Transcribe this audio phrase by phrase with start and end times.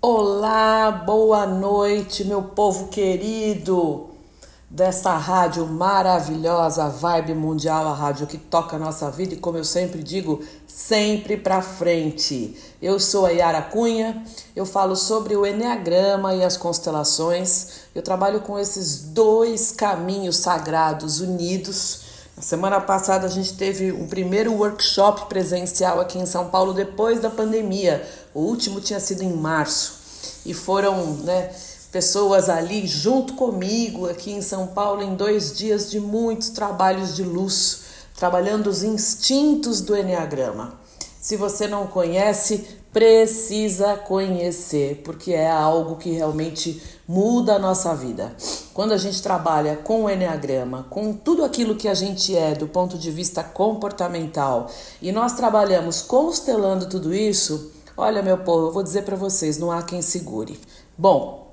[0.00, 4.06] Olá, boa noite, meu povo querido
[4.70, 9.64] dessa rádio maravilhosa, Vibe Mundial, a rádio que toca a nossa vida e, como eu
[9.64, 12.56] sempre digo, sempre pra frente.
[12.80, 14.24] Eu sou a Yara Cunha,
[14.54, 17.88] eu falo sobre o Enneagrama e as constelações.
[17.92, 22.06] Eu trabalho com esses dois caminhos sagrados unidos.
[22.38, 27.20] Na semana passada a gente teve um primeiro workshop presencial aqui em São Paulo depois
[27.20, 28.08] da pandemia.
[28.38, 29.94] O último tinha sido em março.
[30.46, 31.50] E foram, né,
[31.90, 37.24] pessoas ali junto comigo aqui em São Paulo em dois dias de muitos trabalhos de
[37.24, 37.80] luz,
[38.14, 40.78] trabalhando os instintos do Enneagrama.
[41.20, 48.36] Se você não conhece, precisa conhecer, porque é algo que realmente muda a nossa vida.
[48.72, 52.68] Quando a gente trabalha com o Enneagrama, com tudo aquilo que a gente é do
[52.68, 54.70] ponto de vista comportamental,
[55.02, 59.72] e nós trabalhamos constelando tudo isso, olha meu povo, eu vou dizer para vocês, não
[59.72, 60.58] há quem segure.
[60.96, 61.48] Bom,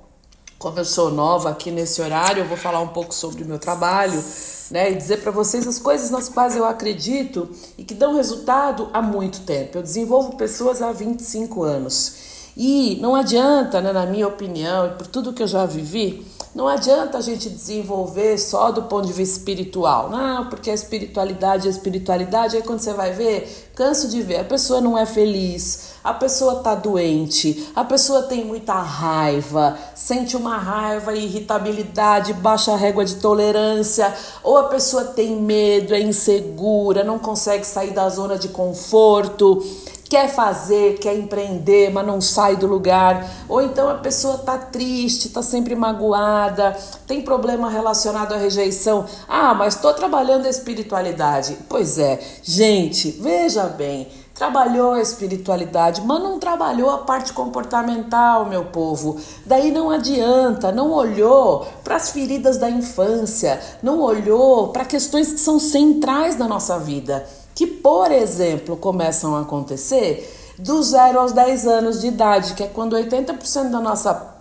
[0.59, 3.57] como eu sou nova aqui nesse horário, eu vou falar um pouco sobre o meu
[3.57, 4.23] trabalho,
[4.69, 8.89] né, e dizer para vocês as coisas nas quais eu acredito e que dão resultado
[8.93, 9.77] há muito tempo.
[9.77, 12.15] Eu desenvolvo pessoas há 25 anos.
[12.55, 16.25] E não adianta, né, na minha opinião, e por tudo que eu já vivi,
[16.55, 20.09] não adianta a gente desenvolver só do ponto de vista espiritual.
[20.09, 22.55] Não, porque a espiritualidade é espiritualidade.
[22.55, 26.61] Aí quando você vai ver, canso de ver, a pessoa não é feliz, a pessoa
[26.61, 34.13] tá doente, a pessoa tem muita raiva, sente uma raiva, irritabilidade, baixa régua de tolerância,
[34.41, 39.61] ou a pessoa tem medo, é insegura, não consegue sair da zona de conforto
[40.09, 45.29] quer fazer, quer empreender, mas não sai do lugar, ou então a pessoa tá triste,
[45.29, 49.05] tá sempre magoada, tem problema relacionado à rejeição.
[49.27, 51.57] Ah, mas estou trabalhando a espiritualidade.
[51.67, 58.65] Pois é, gente, veja bem, trabalhou a espiritualidade, mas não trabalhou a parte comportamental, meu
[58.65, 59.17] povo.
[59.45, 65.39] Daí não adianta, não olhou para as feridas da infância, não olhou para questões que
[65.39, 71.65] são centrais da nossa vida que, por exemplo, começam a acontecer do zero aos 10
[71.65, 74.35] anos de idade, que é quando 80% da nossa,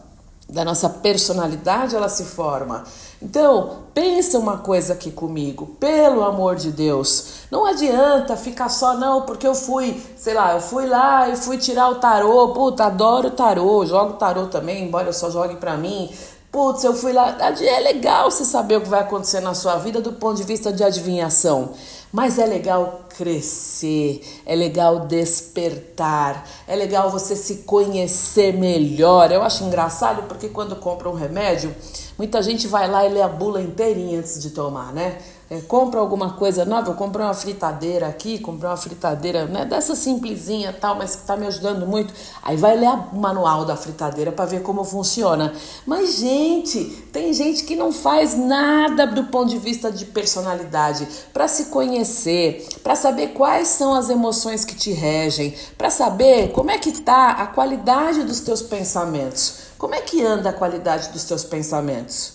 [0.49, 2.85] da nossa personalidade ela se forma.
[3.23, 7.47] Então, pensa uma coisa aqui comigo, pelo amor de Deus.
[7.51, 11.57] Não adianta ficar só, não, porque eu fui, sei lá, eu fui lá e fui
[11.57, 12.49] tirar o tarô.
[12.49, 16.11] Puta, adoro tarô, jogo tarô também, embora eu só jogue pra mim.
[16.53, 17.37] Putz, eu fui lá.
[17.41, 20.73] É legal você saber o que vai acontecer na sua vida do ponto de vista
[20.73, 21.71] de adivinhação.
[22.13, 29.31] Mas é legal crescer, é legal despertar, é legal você se conhecer melhor.
[29.33, 31.75] Eu acho engraçado porque quando compra um remédio,
[32.19, 35.19] muita gente vai lá e lê a bula inteirinha antes de tomar, né?
[35.51, 39.95] É, compra alguma coisa nova, eu comprei uma fritadeira aqui, comprei uma fritadeira né, dessa
[39.95, 42.15] simplesinha tal, mas que está me ajudando muito.
[42.43, 45.53] Aí vai ler o manual da fritadeira para ver como funciona.
[45.87, 51.47] Mas, gente, tem gente que não faz nada do ponto de vista de personalidade para
[51.47, 56.79] se conhecer, para saber quais são as emoções que te regem, para saber como é
[56.79, 59.65] que tá a qualidade dos teus pensamentos.
[59.77, 62.34] Como é que anda a qualidade dos teus pensamentos?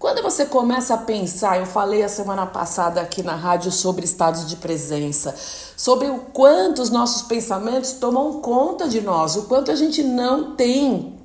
[0.00, 4.48] Quando você começa a pensar, eu falei a semana passada aqui na rádio sobre estados
[4.48, 5.34] de presença,
[5.76, 10.56] sobre o quanto os nossos pensamentos tomam conta de nós, o quanto a gente não
[10.56, 11.20] tem,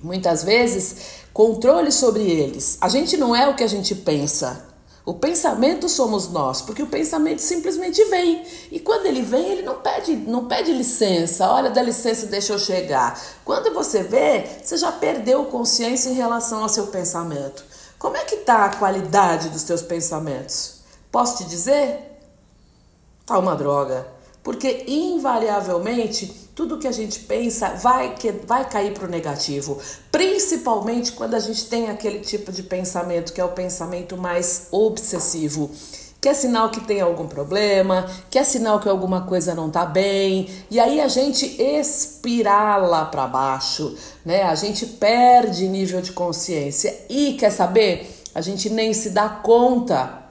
[0.00, 2.78] muitas vezes, controle sobre eles.
[2.80, 4.64] A gente não é o que a gente pensa.
[5.04, 8.46] O pensamento somos nós, porque o pensamento simplesmente vem.
[8.70, 11.50] E quando ele vem, ele não pede, não pede licença.
[11.50, 13.20] Olha, dá licença, deixa eu chegar.
[13.44, 17.73] Quando você vê, você já perdeu consciência em relação ao seu pensamento.
[17.98, 20.80] Como é que está a qualidade dos teus pensamentos?
[21.10, 22.20] Posso te dizer?
[23.24, 24.06] Tá uma droga.
[24.42, 29.80] Porque invariavelmente tudo que a gente pensa vai, que, vai cair para o negativo.
[30.12, 35.70] Principalmente quando a gente tem aquele tipo de pensamento que é o pensamento mais obsessivo
[36.24, 39.84] que é sinal que tem algum problema, que é sinal que alguma coisa não tá
[39.84, 44.42] bem, e aí a gente espirala para baixo, né?
[44.44, 48.22] A gente perde nível de consciência e quer saber?
[48.34, 50.22] A gente nem se dá conta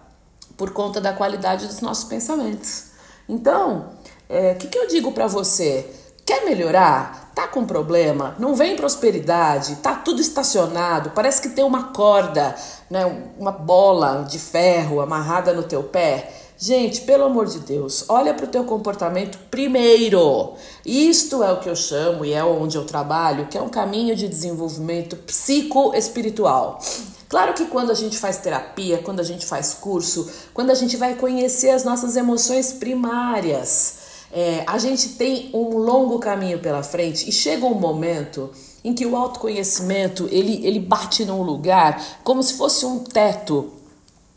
[0.58, 2.86] por conta da qualidade dos nossos pensamentos.
[3.30, 3.92] Então,
[4.28, 5.88] o é, que, que eu digo para você?
[6.26, 7.23] Quer melhorar?
[7.34, 8.36] Tá com problema?
[8.38, 9.78] Não vem prosperidade?
[9.78, 11.12] Tá tudo estacionado?
[11.12, 12.56] Parece que tem uma corda,
[12.90, 13.06] né,
[13.40, 16.32] uma bola de ferro amarrada no teu pé.
[16.60, 20.54] Gente, pelo amor de Deus, olha para o teu comportamento primeiro.
[20.86, 24.16] Isto é o que eu chamo e é onde eu trabalho, que é um caminho
[24.16, 26.80] de desenvolvimento psicoespiritual.
[27.28, 30.96] Claro que quando a gente faz terapia, quando a gente faz curso, quando a gente
[30.96, 34.03] vai conhecer as nossas emoções primárias,
[34.36, 38.50] É, a gente tem um longo caminho pela frente e chega um momento
[38.84, 43.72] em que o autoconhecimento ele, ele bate num lugar como se fosse um teto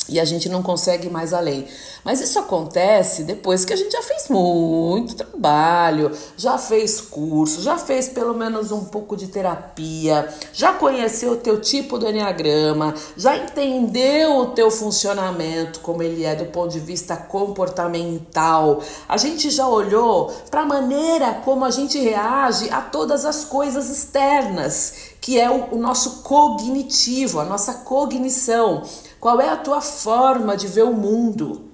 [0.08, 1.66] e a gente não consegue mais além.
[2.04, 7.76] Mas isso acontece depois que a gente já fez muito trabalho, já fez curso, já
[7.76, 13.36] fez pelo menos um pouco de terapia, já conheceu o teu tipo do enneagrama, já
[13.36, 18.80] entendeu o teu funcionamento, como ele é do ponto de vista comportamental.
[19.08, 23.90] A gente já olhou para a maneira como a gente reage a todas as coisas
[23.90, 28.84] externas, que é o, o nosso cognitivo, a nossa cognição.
[29.20, 31.70] Qual é a tua forma de ver o mundo?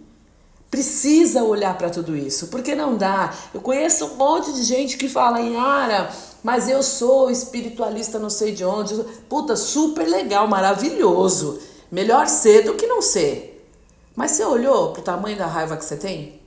[0.70, 3.34] Precisa olhar para tudo isso, porque não dá.
[3.52, 6.10] Eu conheço um monte de gente que fala em Ara,
[6.42, 8.94] mas eu sou espiritualista, não sei de onde.
[9.28, 11.60] Puta, super legal, maravilhoso.
[11.90, 13.68] Melhor ser do que não ser.
[14.16, 16.40] Mas você olhou pro tamanho da raiva que você tem?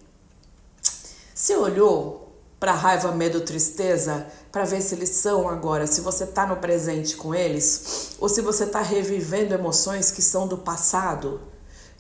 [1.34, 2.25] Você olhou
[2.60, 7.16] para raiva, medo, tristeza, para ver se eles são agora, se você está no presente
[7.16, 11.42] com eles, ou se você está revivendo emoções que são do passado,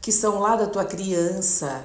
[0.02, 1.84] que são lá da tua criança,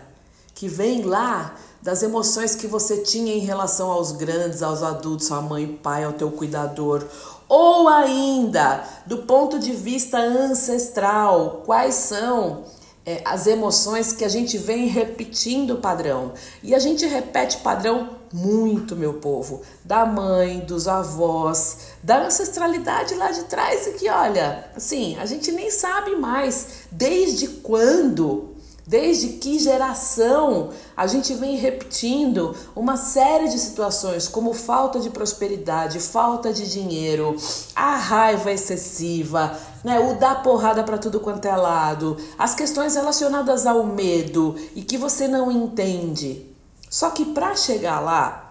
[0.54, 5.40] que vem lá das emoções que você tinha em relação aos grandes, aos adultos, à
[5.40, 7.04] mãe, pai, ao teu cuidador,
[7.48, 12.64] ou ainda do ponto de vista ancestral, quais são
[13.04, 16.32] é, as emoções que a gente vem repetindo padrão.
[16.62, 23.30] E a gente repete padrão muito, meu povo, da mãe, dos avós, da ancestralidade lá
[23.32, 28.50] de trás e que, olha, assim, a gente nem sabe mais desde quando
[28.90, 36.00] Desde que geração a gente vem repetindo uma série de situações, como falta de prosperidade,
[36.00, 37.36] falta de dinheiro,
[37.72, 43.64] a raiva excessiva, né, o dar porrada para tudo quanto é lado, as questões relacionadas
[43.64, 46.49] ao medo e que você não entende.
[46.90, 48.50] Só que para chegar lá,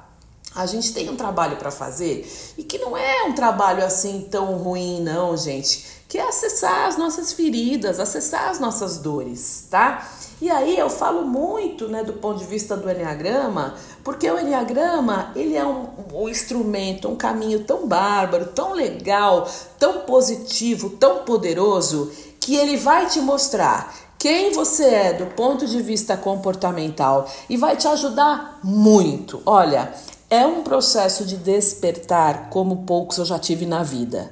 [0.56, 2.28] a gente tem um trabalho para fazer
[2.58, 6.00] e que não é um trabalho assim tão ruim, não, gente.
[6.08, 10.10] Que é acessar as nossas feridas, acessar as nossas dores, tá?
[10.42, 15.32] E aí eu falo muito, né, do ponto de vista do enneagrama, porque o enneagrama
[15.36, 19.48] ele é um, um instrumento, um caminho tão bárbaro, tão legal,
[19.78, 25.82] tão positivo, tão poderoso que ele vai te mostrar quem você é do ponto de
[25.82, 29.42] vista comportamental e vai te ajudar muito.
[29.46, 29.94] Olha,
[30.30, 34.30] é um processo de despertar como poucos eu já tive na vida.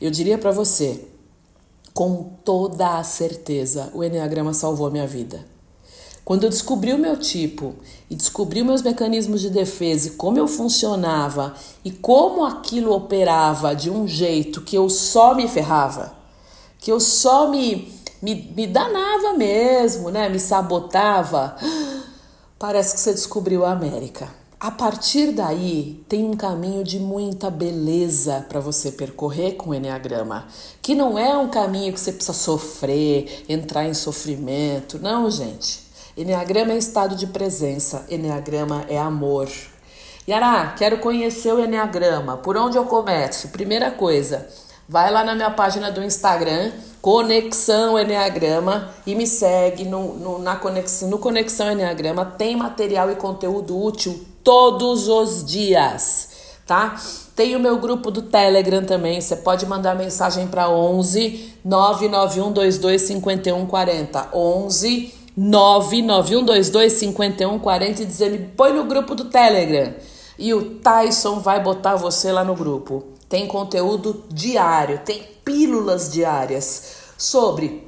[0.00, 1.06] Eu diria para você,
[1.92, 5.44] com toda a certeza, o Enneagrama salvou minha vida.
[6.24, 7.74] Quando eu descobri o meu tipo
[8.10, 11.54] e descobri meus mecanismos de defesa e como eu funcionava
[11.84, 16.14] e como aquilo operava de um jeito que eu só me ferrava,
[16.80, 20.28] que eu só me, me, me danava mesmo, né?
[20.28, 21.56] Me sabotava.
[22.58, 24.28] Parece que você descobriu a América.
[24.58, 30.46] A partir daí, tem um caminho de muita beleza para você percorrer com o Enneagrama,
[30.80, 34.98] que não é um caminho que você precisa sofrer, entrar em sofrimento.
[34.98, 35.84] Não, gente.
[36.16, 39.50] Enneagrama é estado de presença, Enneagrama é amor.
[40.26, 42.38] Yara, quero conhecer o Enneagrama.
[42.38, 43.48] Por onde eu começo?
[43.48, 44.48] Primeira coisa,
[44.88, 46.72] vai lá na minha página do Instagram,
[47.06, 52.24] Conexão Enneagrama, e me segue no, no, na conexão, no Conexão Enneagrama.
[52.24, 56.30] Tem material e conteúdo útil todos os dias,
[56.66, 56.96] tá?
[57.36, 59.20] Tem o meu grupo do Telegram também.
[59.20, 64.28] Você pode mandar mensagem para 11 99122 5140.
[64.34, 69.94] 11 99122 5140 e dizer: me põe no grupo do Telegram.
[70.36, 73.15] E o Tyson vai botar você lá no grupo.
[73.28, 77.86] Tem conteúdo diário, tem pílulas diárias sobre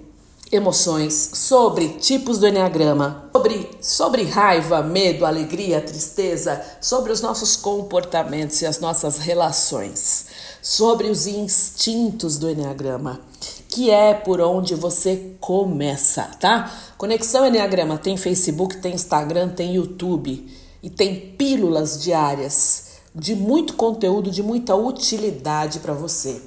[0.50, 8.60] emoções, sobre tipos do enneagrama, sobre, sobre raiva, medo, alegria, tristeza, sobre os nossos comportamentos
[8.62, 10.26] e as nossas relações,
[10.62, 13.20] sobre os instintos do enneagrama,
[13.68, 16.72] que é por onde você começa, tá?
[16.96, 20.48] Conexão Enneagrama tem Facebook, tem Instagram, tem YouTube
[20.82, 22.87] e tem pílulas diárias
[23.18, 26.40] de muito conteúdo, de muita utilidade para você.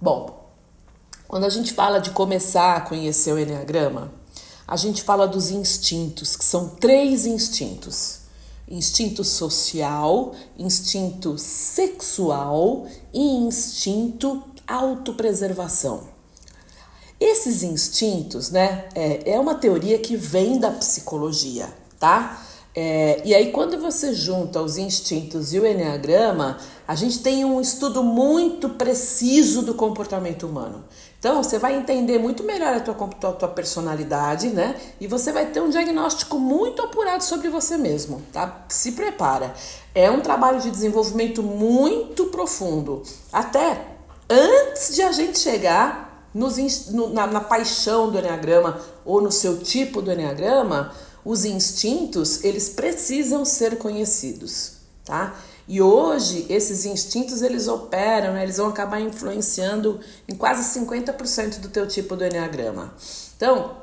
[0.00, 0.48] Bom,
[1.28, 4.10] quando a gente fala de começar a conhecer o Enneagrama,
[4.66, 8.20] a gente fala dos instintos, que são três instintos:
[8.66, 16.14] instinto social, instinto sexual e instinto autopreservação.
[17.20, 22.42] Esses instintos, né, é, é uma teoria que vem da psicologia, tá?
[22.76, 27.60] É, e aí, quando você junta os instintos e o Enneagrama, a gente tem um
[27.60, 30.84] estudo muito preciso do comportamento humano.
[31.16, 32.94] Então, você vai entender muito melhor a tua,
[33.30, 34.74] a tua personalidade, né?
[35.00, 38.64] E você vai ter um diagnóstico muito apurado sobre você mesmo, tá?
[38.68, 39.54] Se prepara.
[39.94, 43.04] É um trabalho de desenvolvimento muito profundo.
[43.32, 43.86] Até
[44.28, 49.60] antes de a gente chegar nos, no, na, na paixão do Enneagrama ou no seu
[49.60, 50.92] tipo do Enneagrama,
[51.24, 54.72] os instintos, eles precisam ser conhecidos,
[55.04, 55.34] tá?
[55.66, 58.42] E hoje esses instintos eles operam, né?
[58.42, 62.94] eles vão acabar influenciando em quase 50% do teu tipo do enneagrama.
[63.34, 63.76] Então,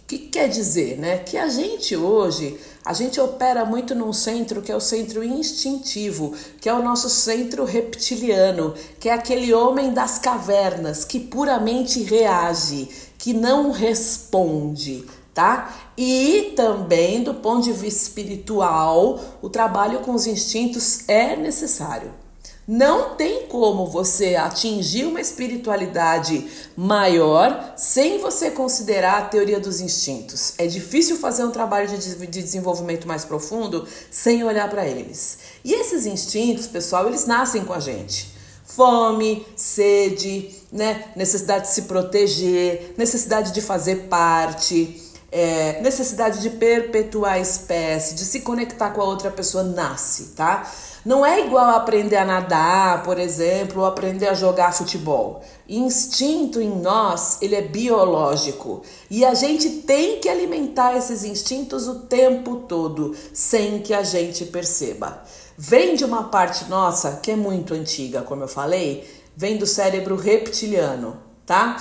[0.00, 1.18] o que quer dizer, né?
[1.18, 6.34] Que a gente hoje, a gente opera muito num centro que é o centro instintivo,
[6.60, 12.88] que é o nosso centro reptiliano, que é aquele homem das cavernas que puramente reage,
[13.16, 15.92] que não responde, tá?
[15.96, 22.22] E também do ponto de vista espiritual, o trabalho com os instintos é necessário.
[22.66, 26.46] Não tem como você atingir uma espiritualidade
[26.76, 30.54] maior sem você considerar a teoria dos instintos.
[30.58, 35.38] É difícil fazer um trabalho de, desenvolvimento mais profundo sem olhar para eles.
[35.64, 38.32] E esses instintos, pessoal, eles nascem com a gente.
[38.64, 41.06] Fome, sede, né?
[41.16, 45.01] necessidade de se proteger, necessidade de fazer parte
[45.32, 50.70] é, necessidade de perpetuar a espécie, de se conectar com a outra pessoa, nasce, tá?
[51.04, 55.42] Não é igual aprender a nadar, por exemplo, ou aprender a jogar futebol.
[55.68, 58.82] Instinto em nós, ele é biológico.
[59.10, 64.44] E a gente tem que alimentar esses instintos o tempo todo, sem que a gente
[64.44, 65.24] perceba.
[65.58, 69.04] Vem de uma parte nossa que é muito antiga, como eu falei,
[69.36, 71.78] vem do cérebro reptiliano, tá?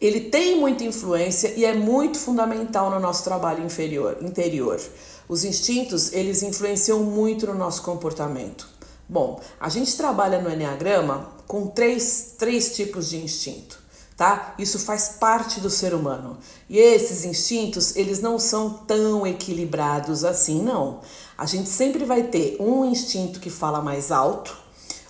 [0.00, 4.80] Ele tem muita influência e é muito fundamental no nosso trabalho inferior, interior.
[5.28, 8.68] Os instintos, eles influenciam muito no nosso comportamento.
[9.08, 13.78] Bom, a gente trabalha no Enneagrama com três, três tipos de instinto,
[14.16, 14.54] tá?
[14.58, 16.38] Isso faz parte do ser humano.
[16.68, 21.00] E esses instintos, eles não são tão equilibrados assim, não.
[21.38, 24.65] A gente sempre vai ter um instinto que fala mais alto,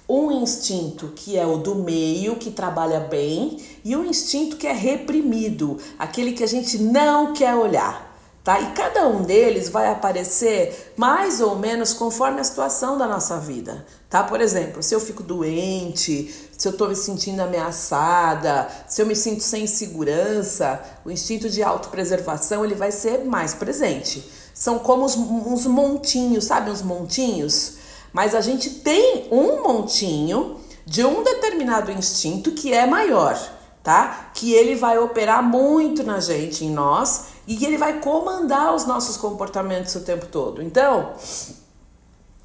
[0.08, 4.72] um instinto que é o do meio, que trabalha bem, e um instinto que é
[4.72, 8.06] reprimido, aquele que a gente não quer olhar.
[8.44, 8.60] Tá?
[8.60, 13.84] E cada um deles vai aparecer mais ou menos conforme a situação da nossa vida.
[14.08, 14.22] Tá?
[14.22, 19.16] Por exemplo, se eu fico doente, se eu estou me sentindo ameaçada, se eu me
[19.16, 24.24] sinto sem segurança, o instinto de autopreservação ele vai ser mais presente.
[24.54, 26.70] São como uns, uns montinhos, sabe?
[26.70, 27.78] Uns montinhos
[28.12, 33.36] mas a gente tem um montinho de um determinado instinto que é maior,
[33.82, 34.30] tá?
[34.32, 39.16] Que ele vai operar muito na gente, em nós, e ele vai comandar os nossos
[39.16, 40.62] comportamentos o tempo todo.
[40.62, 41.12] Então,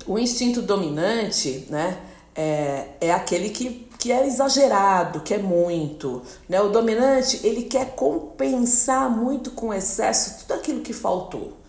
[0.05, 1.99] o instinto dominante, né?
[2.33, 6.21] É, é aquele que, que é exagerado, que é muito.
[6.47, 6.61] Né?
[6.61, 11.60] O dominante, ele quer compensar muito com excesso tudo aquilo que faltou.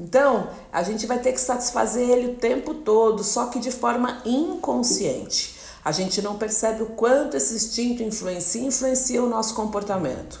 [0.00, 4.22] Então, a gente vai ter que satisfazer ele o tempo todo, só que de forma
[4.24, 5.56] inconsciente.
[5.84, 10.40] A gente não percebe o quanto esse instinto influencia, influencia o nosso comportamento.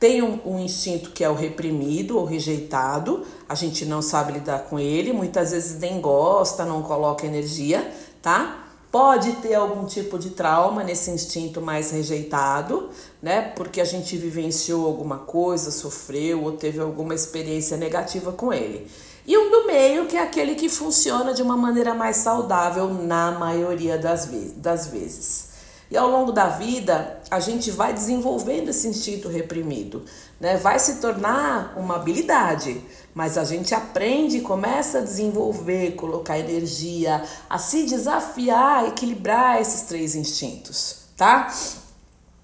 [0.00, 4.64] Tem um, um, instinto que é o reprimido ou rejeitado, a gente não sabe lidar
[4.64, 8.64] com ele, muitas vezes nem gosta, não coloca energia, tá?
[8.90, 12.90] Pode ter algum tipo de trauma nesse instinto mais rejeitado,
[13.22, 13.52] né?
[13.56, 18.90] Porque a gente vivenciou alguma coisa, sofreu ou teve alguma experiência negativa com ele.
[19.26, 23.32] E um do meio, que é aquele que funciona de uma maneira mais saudável na
[23.32, 25.48] maioria das, ve das vezes.
[25.90, 30.04] E ao longo da vida, a gente vai desenvolvendo esse instinto reprimido,
[30.38, 30.56] né?
[30.58, 32.82] Vai se tornar uma habilidade,
[33.14, 40.14] mas a gente aprende começa a desenvolver, colocar energia, a se desafiar, equilibrar esses três
[40.14, 41.50] instintos, tá?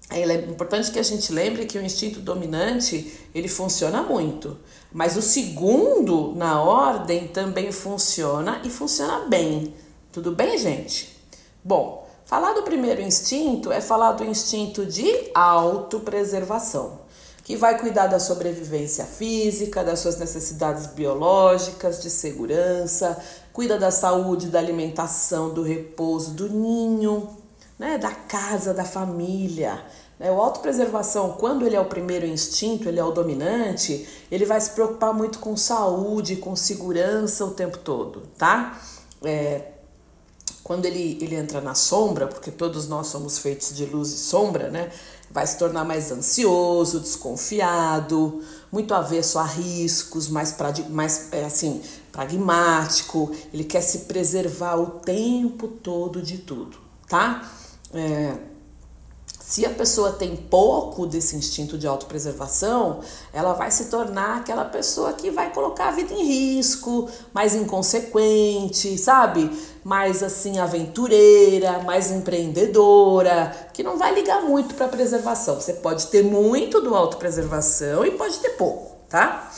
[0.09, 4.57] É importante que a gente lembre que o instinto dominante, ele funciona muito,
[4.93, 9.73] mas o segundo na ordem também funciona e funciona bem.
[10.11, 11.17] Tudo bem, gente?
[11.63, 17.01] Bom, Falar do primeiro instinto é falar do instinto de autopreservação,
[17.43, 23.15] que vai cuidar da sobrevivência física, das suas necessidades biológicas, de segurança,
[23.53, 27.29] cuida da saúde, da alimentação, do repouso, do ninho,
[27.77, 29.83] né, da casa, da família.
[30.19, 30.31] Né?
[30.31, 34.71] O autopreservação, quando ele é o primeiro instinto, ele é o dominante, ele vai se
[34.71, 38.79] preocupar muito com saúde, com segurança o tempo todo, tá?
[39.23, 39.71] É,
[40.63, 44.69] quando ele, ele entra na sombra, porque todos nós somos feitos de luz e sombra,
[44.69, 44.91] né?
[45.29, 48.41] Vai se tornar mais ansioso, desconfiado,
[48.71, 50.55] muito avesso a riscos, mais,
[50.89, 53.31] mais é, assim, pragmático.
[53.53, 56.77] Ele quer se preservar o tempo todo de tudo,
[57.07, 57.47] tá?
[57.95, 58.37] É,
[59.47, 65.13] Se a pessoa tem pouco desse instinto de autopreservação, ela vai se tornar aquela pessoa
[65.13, 69.51] que vai colocar a vida em risco, mais inconsequente, sabe?
[69.83, 75.61] Mais assim aventureira, mais empreendedora, que não vai ligar muito para preservação.
[75.61, 79.51] Você pode ter muito do autopreservação e pode ter pouco, tá?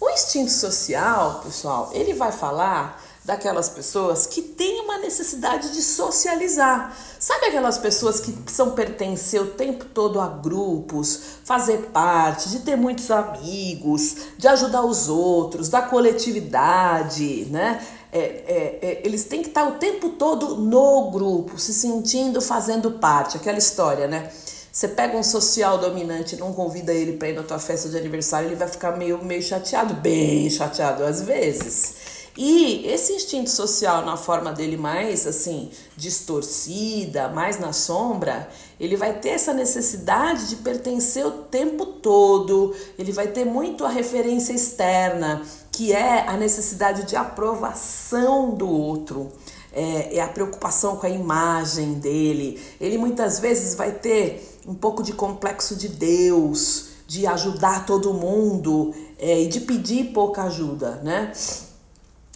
[0.00, 6.96] O instinto social, pessoal, ele vai falar daquelas pessoas que têm uma necessidade de socializar.
[7.18, 12.76] Sabe aquelas pessoas que precisam pertencer o tempo todo a grupos, fazer parte, de ter
[12.76, 17.84] muitos amigos, de ajudar os outros, da coletividade, né?
[18.12, 22.92] É, é, é, eles têm que estar o tempo todo no grupo, se sentindo, fazendo
[22.92, 23.36] parte.
[23.36, 24.30] Aquela história, né?
[24.72, 28.48] Você pega um social dominante não convida ele para ir na tua festa de aniversário,
[28.48, 31.94] ele vai ficar meio, meio chateado, bem chateado às vezes.
[32.36, 39.18] E esse instinto social, na forma dele mais assim, distorcida, mais na sombra, ele vai
[39.18, 45.42] ter essa necessidade de pertencer o tempo todo, ele vai ter muito a referência externa,
[45.72, 49.30] que é a necessidade de aprovação do outro.
[49.72, 52.60] É, é a preocupação com a imagem dele.
[52.80, 58.92] Ele muitas vezes vai ter um pouco de complexo de Deus, de ajudar todo mundo
[59.16, 61.32] é, e de pedir pouca ajuda, né?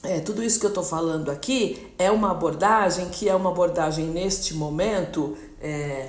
[0.04, 4.04] É, tudo isso que eu estou falando aqui é uma abordagem que é uma abordagem
[4.06, 6.08] neste momento é,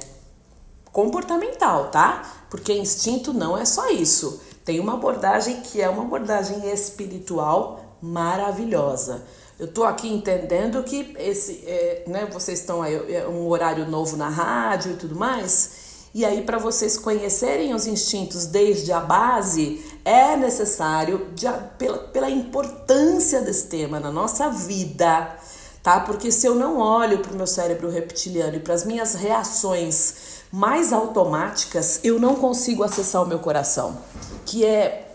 [0.92, 2.46] comportamental, tá?
[2.50, 4.42] Porque instinto não é só isso.
[4.66, 9.24] Tem uma abordagem que é uma abordagem espiritual maravilhosa.
[9.58, 14.18] Eu estou aqui entendendo que esse, é, né, vocês estão aí, é um horário novo
[14.18, 15.85] na rádio e tudo mais.
[16.16, 21.46] E aí, para vocês conhecerem os instintos desde a base, é necessário, de,
[21.78, 25.36] pela, pela importância desse tema na nossa vida,
[25.84, 26.00] tá?
[26.00, 30.46] Porque se eu não olho para o meu cérebro reptiliano e para as minhas reações
[30.54, 33.98] mais automáticas, eu não consigo acessar o meu coração,
[34.46, 35.14] que é,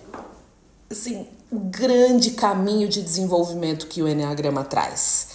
[0.91, 5.29] assim, o grande caminho de desenvolvimento que o Enneagrama traz.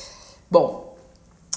[0.48, 0.85] Bom,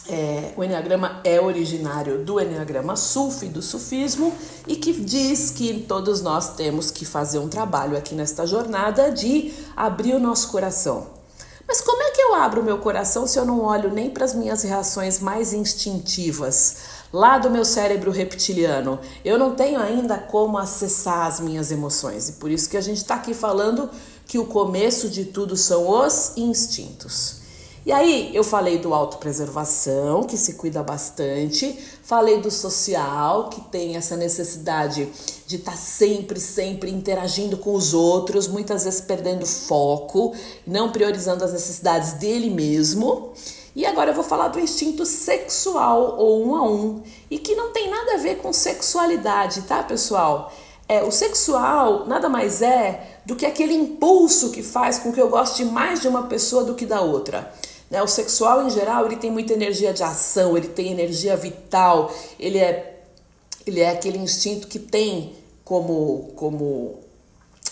[0.09, 4.33] é, o Enneagrama é originário do Enneagrama Sufi, do Sufismo,
[4.67, 9.53] e que diz que todos nós temos que fazer um trabalho aqui nesta jornada de
[9.77, 11.19] abrir o nosso coração.
[11.67, 14.25] Mas como é que eu abro o meu coração se eu não olho nem para
[14.25, 16.77] as minhas reações mais instintivas,
[17.13, 18.99] lá do meu cérebro reptiliano?
[19.23, 22.97] Eu não tenho ainda como acessar as minhas emoções, e por isso que a gente
[22.97, 23.91] está aqui falando
[24.27, 27.48] que o começo de tudo são os instintos.
[27.87, 33.97] E aí eu falei do autopreservação, que se cuida bastante, falei do social, que tem
[33.97, 35.09] essa necessidade
[35.47, 40.35] de estar tá sempre, sempre interagindo com os outros, muitas vezes perdendo foco,
[40.67, 43.33] não priorizando as necessidades dele mesmo.
[43.75, 47.73] E agora eu vou falar do instinto sexual ou um a um, e que não
[47.73, 50.53] tem nada a ver com sexualidade, tá, pessoal?
[50.89, 55.29] É, o sexual nada mais é do que aquele impulso que faz com que eu
[55.29, 57.53] goste mais de uma pessoa do que da outra.
[57.91, 58.03] Né?
[58.03, 62.59] O sexual, em geral, ele tem muita energia de ação, ele tem energia vital, ele
[62.59, 63.03] é,
[63.67, 67.01] ele é aquele instinto que tem como, como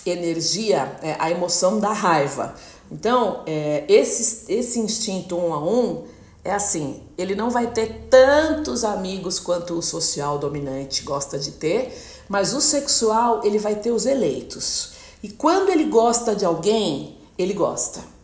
[0.05, 2.55] energia é, a emoção da raiva.
[2.91, 6.05] Então, é, esse, esse instinto um a um
[6.45, 11.93] é assim: ele não vai ter tantos amigos quanto o social dominante gosta de ter,
[12.29, 14.93] mas o sexual ele vai ter os eleitos.
[15.23, 18.16] E quando ele gosta de alguém, ele gosta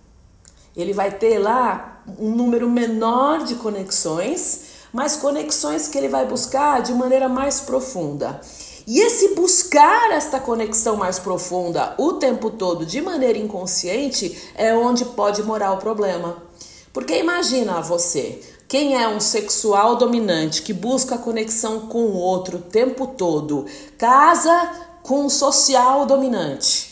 [0.77, 6.83] ele vai ter lá um número menor de conexões, mas conexões que ele vai buscar
[6.83, 8.41] de maneira mais profunda.
[8.87, 15.05] E esse buscar esta conexão mais profunda o tempo todo de maneira inconsciente é onde
[15.05, 16.43] pode morar o problema.
[16.93, 22.63] Porque imagina você, quem é um sexual dominante que busca conexão com o outro o
[22.63, 24.71] tempo todo, casa
[25.03, 26.92] com um social dominante.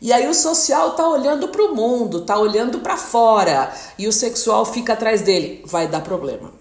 [0.00, 4.12] E aí o social tá olhando para o mundo, tá olhando para fora, e o
[4.12, 6.52] sexual fica atrás dele, vai dar problema.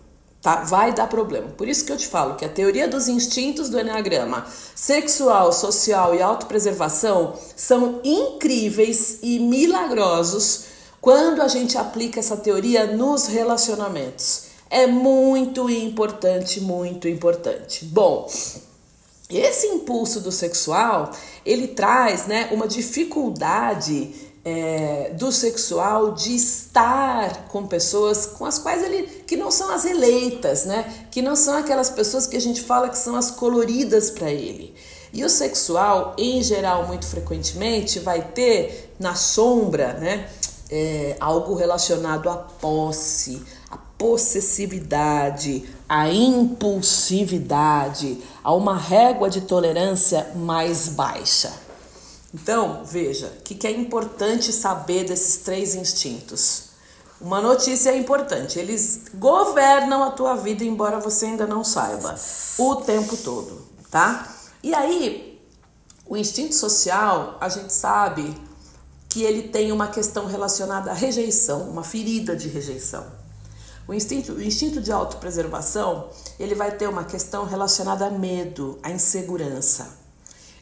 [0.41, 0.63] Tá?
[0.63, 1.49] Vai dar problema.
[1.49, 4.45] Por isso que eu te falo que a teoria dos instintos do Enneagrama,
[4.75, 10.65] sexual, social e autopreservação, são incríveis e milagrosos
[11.01, 14.47] quando a gente aplica essa teoria nos relacionamentos.
[14.69, 17.85] É muito importante, muito importante.
[17.85, 18.27] Bom,
[19.29, 21.11] esse impulso do sexual,
[21.47, 28.83] ele traz né, uma dificuldade é, do sexual de estar com pessoas com as quais
[28.83, 31.07] ele que não são as eleitas, né?
[31.11, 34.73] Que não são aquelas pessoas que a gente fala que são as coloridas para ele.
[35.11, 40.29] E o sexual, em geral, muito frequentemente, vai ter na sombra, né?
[40.69, 50.89] É, algo relacionado à posse, à possessividade, a impulsividade, a uma régua de tolerância mais
[50.89, 51.53] baixa.
[52.33, 56.67] Então, veja, o que, que é importante saber desses três instintos?
[57.19, 62.15] Uma notícia importante: eles governam a tua vida, embora você ainda não saiba,
[62.57, 64.27] o tempo todo, tá?
[64.61, 65.41] E aí,
[66.05, 68.35] o instinto social, a gente sabe
[69.09, 73.05] que ele tem uma questão relacionada à rejeição, uma ferida de rejeição.
[73.87, 78.91] O instinto, o instinto de autopreservação, ele vai ter uma questão relacionada a medo, a
[78.91, 79.97] insegurança.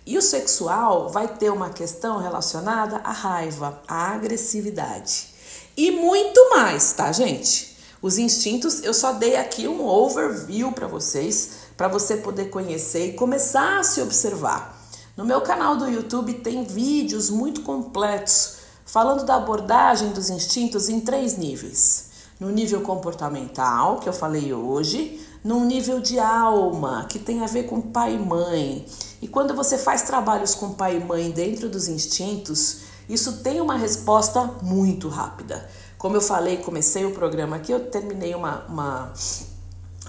[0.06, 5.30] E o sexual vai ter uma questão relacionada à raiva, à agressividade.
[5.76, 7.76] E muito mais, tá, gente?
[8.00, 13.14] Os instintos, eu só dei aqui um overview para vocês, para você poder conhecer e
[13.14, 14.80] começar a se observar.
[15.18, 21.00] No meu canal do YouTube tem vídeos muito completos falando da abordagem dos instintos em
[21.00, 22.15] três níveis.
[22.40, 27.64] No nível comportamental, que eu falei hoje, num nível de alma, que tem a ver
[27.64, 28.86] com pai e mãe.
[29.22, 33.78] E quando você faz trabalhos com pai e mãe dentro dos instintos, isso tem uma
[33.78, 35.70] resposta muito rápida.
[35.98, 39.14] Como eu falei, comecei o programa aqui, eu terminei uma, uma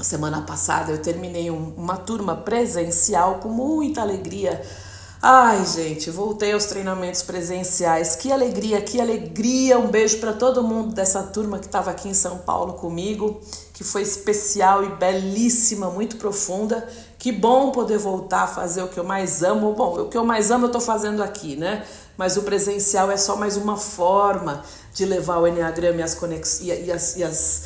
[0.02, 4.62] semana passada, eu terminei um, uma turma presencial com muita alegria.
[5.28, 8.14] Ai, gente, voltei aos treinamentos presenciais.
[8.14, 9.76] Que alegria, que alegria.
[9.76, 13.40] Um beijo para todo mundo dessa turma que estava aqui em São Paulo comigo,
[13.72, 16.88] que foi especial e belíssima, muito profunda.
[17.18, 19.72] Que bom poder voltar a fazer o que eu mais amo.
[19.72, 21.84] Bom, o que eu mais amo eu estou fazendo aqui, né?
[22.16, 24.62] mas o presencial é só mais uma forma
[24.94, 26.60] de levar o Enneagrama e as, conex...
[26.62, 27.64] e, as, e, as,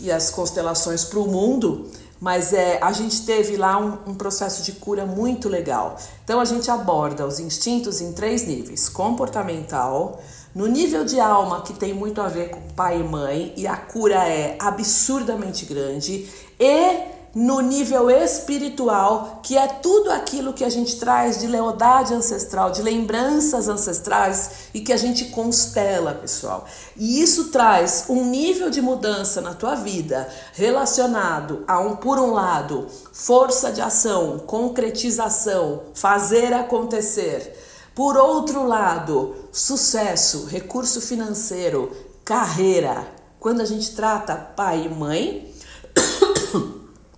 [0.00, 1.86] e as constelações para o mundo.
[2.24, 5.98] Mas é, a gente teve lá um, um processo de cura muito legal.
[6.24, 10.22] Então a gente aborda os instintos em três níveis: comportamental,
[10.54, 13.76] no nível de alma, que tem muito a ver com pai e mãe, e a
[13.76, 16.26] cura é absurdamente grande,
[16.58, 22.70] e no nível espiritual, que é tudo aquilo que a gente traz de lealdade ancestral,
[22.70, 26.64] de lembranças ancestrais e que a gente constela, pessoal.
[26.96, 32.32] E isso traz um nível de mudança na tua vida relacionado a um, por um
[32.32, 37.58] lado, força de ação, concretização, fazer acontecer.
[37.94, 41.92] Por outro lado, sucesso, recurso financeiro,
[42.24, 43.06] carreira.
[43.38, 45.53] Quando a gente trata pai e mãe,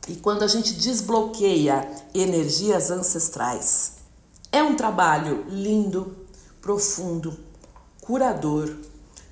[0.09, 3.93] e quando a gente desbloqueia energias ancestrais.
[4.53, 6.17] É um trabalho lindo,
[6.61, 7.37] profundo,
[8.01, 8.75] curador,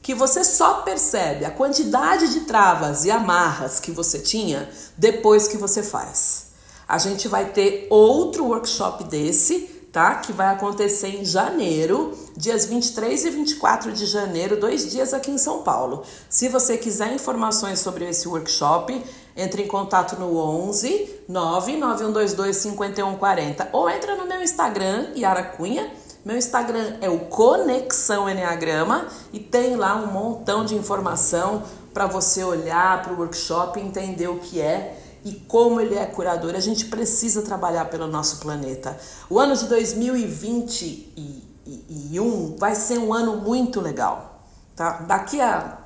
[0.02, 5.56] que você só percebe a quantidade de travas e amarras que você tinha depois que
[5.56, 6.52] você faz.
[6.86, 10.16] A gente vai ter outro workshop desse tá?
[10.16, 15.38] Que vai acontecer em janeiro, dias 23 e 24 de janeiro, dois dias aqui em
[15.38, 16.02] São Paulo.
[16.28, 19.00] Se você quiser informações sobre esse workshop,
[19.36, 25.92] entre em contato no 11 99122 5140 ou entra no meu Instagram, Yara Cunha.
[26.24, 32.42] Meu Instagram é o Conexão Enneagrama e tem lá um montão de informação para você
[32.42, 36.54] olhar para o workshop entender o que é e como ele é curador.
[36.54, 38.96] A gente precisa trabalhar pelo nosso planeta.
[39.28, 44.40] O ano de 2021 vai ser um ano muito legal,
[44.74, 45.02] tá?
[45.02, 45.78] Daqui a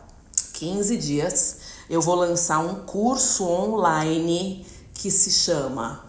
[0.55, 6.05] 15 dias eu vou lançar um curso online que se chama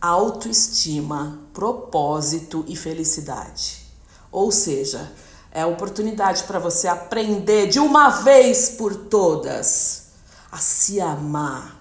[0.00, 3.86] Autoestima, Propósito e Felicidade.
[4.32, 5.12] Ou seja,
[5.52, 10.06] é a oportunidade para você aprender de uma vez por todas
[10.50, 11.80] a se amar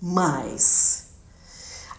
[0.00, 1.04] mais,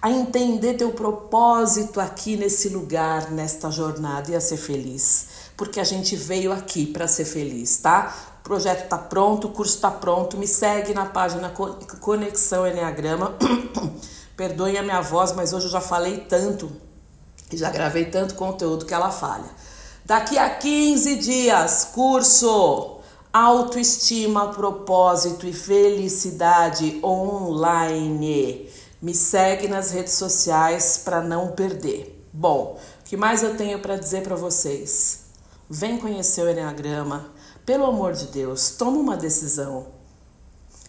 [0.01, 5.83] a entender teu propósito aqui nesse lugar, nesta jornada e a ser feliz, porque a
[5.83, 8.34] gente veio aqui para ser feliz, tá?
[8.45, 11.51] O projeto está pronto, o curso está pronto, me segue na página
[11.99, 13.33] Conexão Enneagrama.
[14.37, 16.71] Perdoem a minha voz, mas hoje eu já falei tanto
[17.51, 19.49] e já gravei tanto conteúdo que ela falha.
[20.05, 22.99] Daqui a 15 dias, curso
[23.33, 28.69] autoestima, propósito e felicidade online.
[29.01, 32.23] Me segue nas redes sociais para não perder.
[32.31, 35.21] Bom, o que mais eu tenho para dizer para vocês?
[35.67, 37.33] Vem conhecer o Enneagrama.
[37.65, 39.87] Pelo amor de Deus, toma uma decisão.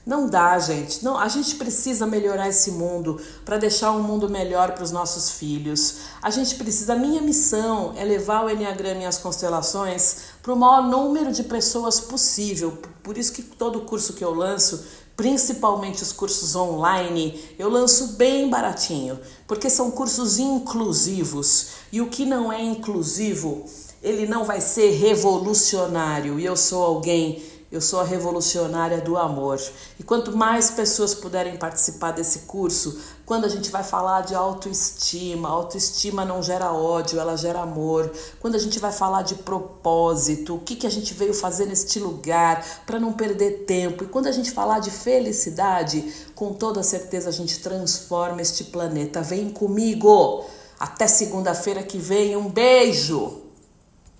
[0.06, 1.04] Não dá, gente.
[1.04, 5.32] Não, a gente precisa melhorar esse mundo para deixar um mundo melhor para os nossos
[5.32, 5.96] filhos.
[6.22, 6.92] A gente precisa.
[6.92, 11.42] A minha missão é levar o Enneagrama e as constelações para o maior número de
[11.42, 12.78] pessoas possível.
[13.02, 14.84] Por isso que todo curso que eu lanço,
[15.16, 21.68] principalmente os cursos online, eu lanço bem baratinho, porque são cursos inclusivos.
[21.90, 23.64] E o que não é inclusivo,
[24.02, 26.38] ele não vai ser revolucionário.
[26.38, 29.60] E eu sou alguém Eu sou a revolucionária do amor.
[29.98, 35.48] E quanto mais pessoas puderem participar desse curso, quando a gente vai falar de autoestima,
[35.48, 38.12] autoestima não gera ódio, ela gera amor.
[38.38, 41.98] Quando a gente vai falar de propósito, o que, que a gente veio fazer neste
[41.98, 44.04] lugar para não perder tempo.
[44.04, 46.04] E quando a gente falar de felicidade,
[46.36, 49.22] com toda certeza a gente transforma este planeta.
[49.22, 50.44] Vem comigo!
[50.78, 52.36] Até segunda-feira que vem.
[52.36, 53.45] Um beijo!